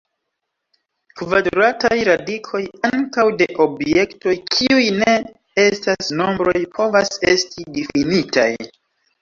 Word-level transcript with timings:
Kvadrataj 1.19 1.97
radikoj 2.07 2.61
ankaŭ 2.89 3.25
de 3.41 3.47
objektoj 3.67 4.33
kiuj 4.55 4.89
ne 4.97 5.13
estas 5.67 6.11
nombroj 6.23 6.57
povas 6.81 7.13
esti 7.35 7.69
difinitaj. 7.79 8.51